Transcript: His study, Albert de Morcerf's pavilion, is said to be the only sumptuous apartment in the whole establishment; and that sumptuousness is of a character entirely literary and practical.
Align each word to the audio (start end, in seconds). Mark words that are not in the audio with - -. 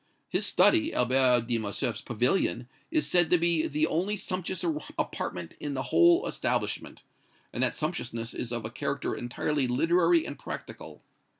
His 0.29 0.47
study, 0.47 0.91
Albert 0.95 1.45
de 1.45 1.59
Morcerf's 1.59 2.01
pavilion, 2.01 2.67
is 2.89 3.05
said 3.07 3.29
to 3.29 3.37
be 3.37 3.67
the 3.67 3.85
only 3.85 4.17
sumptuous 4.17 4.65
apartment 4.97 5.53
in 5.59 5.75
the 5.75 5.83
whole 5.93 6.25
establishment; 6.25 7.03
and 7.53 7.61
that 7.61 7.75
sumptuousness 7.77 8.33
is 8.33 8.51
of 8.51 8.65
a 8.65 8.71
character 8.71 9.13
entirely 9.13 9.67
literary 9.67 10.25
and 10.25 10.39
practical. 10.39 11.03